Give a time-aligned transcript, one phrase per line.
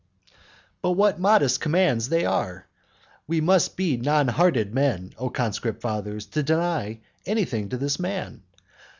[0.81, 2.67] But what modest commands they are!
[3.27, 8.41] We must be non hearted men, O conscript fathers, to deny anything to this man!